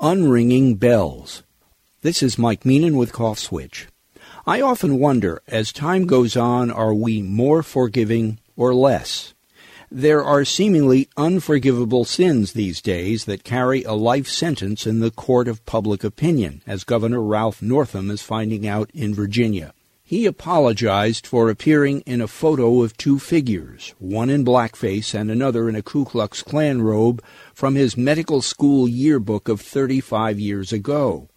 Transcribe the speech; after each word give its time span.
Unringing 0.00 0.78
Bells. 0.78 1.42
This 2.02 2.22
is 2.22 2.38
Mike 2.38 2.62
Meenan 2.62 2.96
with 2.96 3.12
Cough 3.12 3.40
Switch. 3.40 3.88
I 4.46 4.60
often 4.60 5.00
wonder, 5.00 5.42
as 5.48 5.72
time 5.72 6.06
goes 6.06 6.36
on, 6.36 6.70
are 6.70 6.94
we 6.94 7.20
more 7.20 7.64
forgiving 7.64 8.38
or 8.56 8.72
less? 8.72 9.34
There 9.90 10.22
are 10.22 10.44
seemingly 10.44 11.08
unforgivable 11.16 12.04
sins 12.04 12.52
these 12.52 12.80
days 12.80 13.24
that 13.24 13.42
carry 13.42 13.82
a 13.82 13.94
life 13.94 14.28
sentence 14.28 14.86
in 14.86 15.00
the 15.00 15.10
court 15.10 15.48
of 15.48 15.66
public 15.66 16.04
opinion, 16.04 16.62
as 16.64 16.84
Governor 16.84 17.20
Ralph 17.20 17.60
Northam 17.60 18.08
is 18.08 18.22
finding 18.22 18.68
out 18.68 18.92
in 18.94 19.16
Virginia. 19.16 19.74
He 20.08 20.24
apologized 20.24 21.26
for 21.26 21.50
appearing 21.50 22.00
in 22.06 22.22
a 22.22 22.26
photo 22.26 22.82
of 22.82 22.96
two 22.96 23.18
figures, 23.18 23.94
one 23.98 24.30
in 24.30 24.42
blackface 24.42 25.12
and 25.12 25.30
another 25.30 25.68
in 25.68 25.76
a 25.76 25.82
Ku 25.82 26.06
Klux 26.06 26.42
Klan 26.42 26.80
robe, 26.80 27.22
from 27.52 27.74
his 27.74 27.94
medical 27.94 28.40
school 28.40 28.88
yearbook 28.88 29.50
of 29.50 29.60
35 29.60 30.40
years 30.40 30.72
ago. 30.72 31.28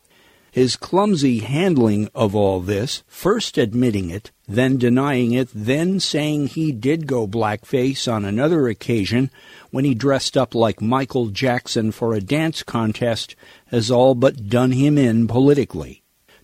His 0.53 0.77
clumsy 0.77 1.39
handling 1.39 2.07
of 2.15 2.33
all 2.33 2.61
this, 2.61 3.03
first 3.07 3.57
admitting 3.57 4.09
it, 4.09 4.31
then 4.47 4.77
denying 4.77 5.33
it, 5.33 5.49
then 5.53 5.99
saying 5.99 6.47
he 6.47 6.71
did 6.71 7.07
go 7.07 7.27
blackface 7.27 8.09
on 8.09 8.23
another 8.23 8.69
occasion 8.69 9.31
when 9.71 9.83
he 9.83 9.93
dressed 9.93 10.37
up 10.37 10.55
like 10.55 10.81
Michael 10.81 11.25
Jackson 11.27 11.91
for 11.91 12.13
a 12.13 12.21
dance 12.21 12.63
contest, 12.63 13.35
has 13.65 13.91
all 13.91 14.15
but 14.15 14.47
done 14.47 14.71
him 14.71 14.97
in 14.97 15.27
politically. 15.27 16.00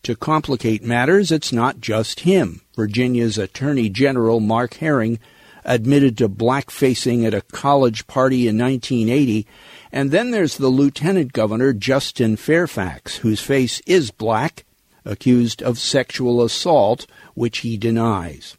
To 0.08 0.16
complicate 0.16 0.86
matters, 0.86 1.34
it's 1.34 1.52
not 1.52 1.82
just 1.82 2.22
him. 2.22 2.62
Virginia's 2.78 3.38
Attorney 3.38 3.90
General 3.90 4.40
Mark 4.40 4.76
Herring 4.76 5.20
admitted 5.66 6.18
to 6.18 6.30
blackfacing 6.30 7.26
at 7.26 7.34
a 7.34 7.42
college 7.42 8.08
party 8.08 8.48
in 8.48 8.58
1980. 8.58 9.46
And 9.92 10.12
then 10.12 10.32
there's 10.32 10.56
the 10.56 10.70
Lieutenant 10.70 11.34
Governor 11.34 11.74
Justin 11.74 12.38
Fairfax, 12.38 13.18
whose 13.18 13.42
face 13.42 13.82
is 13.86 14.12
black, 14.12 14.64
accused 15.04 15.62
of 15.62 15.78
sexual 15.78 16.42
assault, 16.42 17.06
which 17.34 17.58
he 17.58 17.76
denies. 17.76 18.56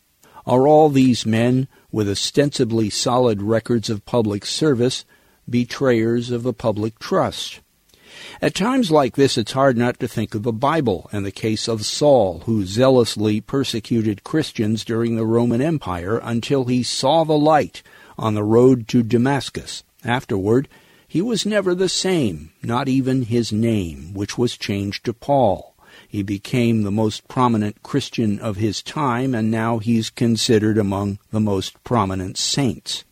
Are 0.47 0.69
all 0.69 0.91
these 0.91 1.25
men, 1.25 1.67
with 1.91 2.11
ostensibly 2.11 2.91
solid 2.91 3.41
records 3.41 3.89
of 3.89 4.05
public 4.05 4.45
service, 4.45 5.07
betrayers 5.49 6.31
of 6.31 6.43
the 6.43 6.53
public 6.53 6.99
trust? 6.99 7.61
At 8.41 8.55
times 8.55 8.91
like 8.91 9.17
this, 9.17 9.37
it's 9.39 9.53
hard 9.53 9.77
not 9.77 9.99
to 10.01 10.09
think 10.09 10.35
of 10.35 10.43
the 10.43 10.53
Bible 10.53 11.09
and 11.13 11.25
the 11.25 11.31
case 11.31 11.69
of 11.69 11.85
Saul, 11.85 12.41
who 12.47 12.65
zealously 12.65 13.41
persecuted 13.41 14.25
Christians 14.25 14.85
during 14.85 15.17
the 15.17 15.27
Roman 15.27 15.61
Empire 15.61 16.19
until 16.23 16.65
he 16.65 16.83
saw 16.83 17.25
the 17.25 17.39
light 17.39 17.83
on 18.19 18.35
the 18.35 18.45
road 18.45 18.89
to 18.89 19.03
Damascus. 19.03 19.85
Afterward, 20.05 20.69
he 21.07 21.23
was 21.23 21.47
never 21.47 21.75
the 21.75 21.89
same, 21.89 22.53
not 22.63 22.89
even 22.89 23.23
his 23.23 23.53
name, 23.53 24.13
which 24.15 24.37
was 24.37 24.59
changed 24.59 25.05
to 25.05 25.13
Paul. 25.13 25.75
He 26.07 26.23
became 26.23 26.83
the 26.83 26.91
most 26.91 27.29
prominent 27.29 27.83
Christian 27.83 28.39
of 28.39 28.57
his 28.57 28.83
time, 28.83 29.35
and 29.35 29.51
now 29.51 29.79
he's 29.79 30.11
considered 30.11 30.79
among 30.79 31.19
the 31.31 31.41
most 31.41 31.83
prominent 31.85 32.39
saints. 32.39 33.05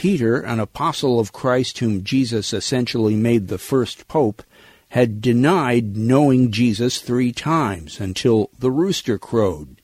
Peter, 0.00 0.40
an 0.40 0.58
apostle 0.58 1.20
of 1.20 1.30
Christ 1.30 1.76
whom 1.80 2.02
Jesus 2.02 2.54
essentially 2.54 3.14
made 3.14 3.48
the 3.48 3.58
first 3.58 4.08
pope, 4.08 4.42
had 4.88 5.20
denied 5.20 5.94
knowing 5.94 6.50
Jesus 6.50 7.02
three 7.02 7.32
times 7.32 8.00
until 8.00 8.48
the 8.58 8.70
rooster 8.70 9.18
crowed. 9.18 9.76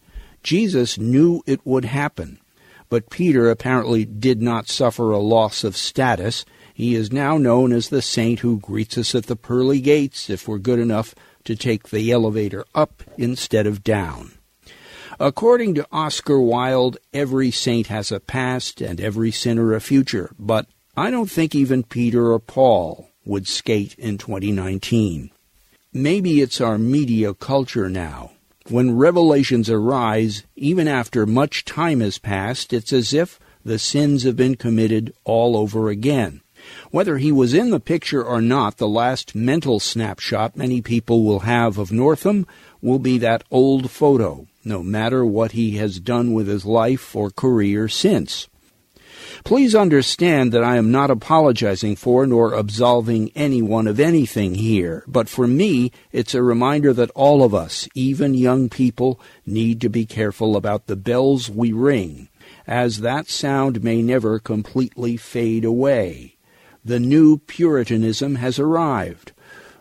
Jesus 0.42 0.96
knew 0.96 1.42
it 1.44 1.60
would 1.66 1.84
happen, 1.84 2.38
but 2.88 3.10
Peter 3.10 3.50
apparently 3.50 4.06
did 4.06 4.40
not 4.40 4.70
suffer 4.70 5.10
a 5.10 5.18
loss 5.18 5.64
of 5.64 5.76
status. 5.76 6.46
He 6.72 6.94
is 6.94 7.12
now 7.12 7.36
known 7.36 7.70
as 7.70 7.90
the 7.90 8.00
saint 8.00 8.40
who 8.40 8.58
greets 8.58 8.96
us 8.96 9.14
at 9.14 9.26
the 9.26 9.36
pearly 9.36 9.82
gates 9.82 10.30
if 10.30 10.48
we're 10.48 10.56
good 10.56 10.78
enough 10.78 11.14
to 11.44 11.54
take 11.54 11.90
the 11.90 12.10
elevator 12.10 12.64
up 12.74 13.02
instead 13.18 13.66
of 13.66 13.84
down. 13.84 14.35
According 15.18 15.76
to 15.76 15.86
Oscar 15.90 16.38
Wilde, 16.38 16.98
every 17.14 17.50
saint 17.50 17.86
has 17.86 18.12
a 18.12 18.20
past 18.20 18.82
and 18.82 19.00
every 19.00 19.30
sinner 19.30 19.72
a 19.72 19.80
future, 19.80 20.30
but 20.38 20.66
I 20.94 21.10
don't 21.10 21.30
think 21.30 21.54
even 21.54 21.84
Peter 21.84 22.32
or 22.32 22.38
Paul 22.38 23.08
would 23.24 23.48
skate 23.48 23.94
in 23.98 24.18
2019. 24.18 25.30
Maybe 25.90 26.42
it's 26.42 26.60
our 26.60 26.76
media 26.76 27.32
culture 27.32 27.88
now. 27.88 28.32
When 28.68 28.94
revelations 28.94 29.70
arise, 29.70 30.42
even 30.54 30.86
after 30.86 31.24
much 31.24 31.64
time 31.64 32.00
has 32.00 32.18
passed, 32.18 32.74
it's 32.74 32.92
as 32.92 33.14
if 33.14 33.40
the 33.64 33.78
sins 33.78 34.24
have 34.24 34.36
been 34.36 34.56
committed 34.56 35.14
all 35.24 35.56
over 35.56 35.88
again. 35.88 36.42
Whether 36.90 37.16
he 37.16 37.32
was 37.32 37.54
in 37.54 37.70
the 37.70 37.80
picture 37.80 38.22
or 38.22 38.42
not, 38.42 38.76
the 38.76 38.88
last 38.88 39.34
mental 39.34 39.80
snapshot 39.80 40.56
many 40.56 40.82
people 40.82 41.24
will 41.24 41.40
have 41.40 41.78
of 41.78 41.90
Northam 41.90 42.46
will 42.82 42.98
be 42.98 43.16
that 43.18 43.44
old 43.50 43.90
photo 43.90 44.46
no 44.66 44.82
matter 44.82 45.24
what 45.24 45.52
he 45.52 45.76
has 45.76 46.00
done 46.00 46.32
with 46.32 46.48
his 46.48 46.66
life 46.66 47.14
or 47.14 47.30
career 47.30 47.88
since. 47.88 48.48
Please 49.44 49.76
understand 49.76 50.50
that 50.50 50.64
I 50.64 50.76
am 50.76 50.90
not 50.90 51.08
apologizing 51.08 51.94
for 51.94 52.26
nor 52.26 52.52
absolving 52.52 53.30
anyone 53.36 53.86
of 53.86 54.00
anything 54.00 54.56
here, 54.56 55.04
but 55.06 55.28
for 55.28 55.46
me, 55.46 55.92
it's 56.10 56.34
a 56.34 56.42
reminder 56.42 56.92
that 56.94 57.12
all 57.12 57.44
of 57.44 57.54
us, 57.54 57.88
even 57.94 58.34
young 58.34 58.68
people, 58.68 59.20
need 59.46 59.80
to 59.82 59.88
be 59.88 60.04
careful 60.04 60.56
about 60.56 60.86
the 60.86 60.96
bells 60.96 61.48
we 61.48 61.70
ring, 61.70 62.28
as 62.66 63.00
that 63.00 63.28
sound 63.28 63.84
may 63.84 64.02
never 64.02 64.40
completely 64.40 65.16
fade 65.16 65.64
away. 65.64 66.36
The 66.84 66.98
new 66.98 67.38
Puritanism 67.38 68.36
has 68.36 68.58
arrived, 68.58 69.32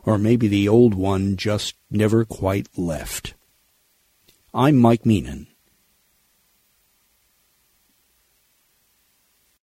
or 0.04 0.20
maybe 0.20 0.48
the 0.48 0.68
old 0.68 0.94
one 0.94 1.38
just 1.38 1.74
never 1.90 2.24
quite 2.24 2.68
left. 2.78 3.34
I'm 4.58 4.78
Mike 4.78 5.04
Meenan. 5.04 5.48